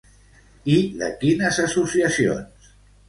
[0.75, 2.73] I de quines associacions?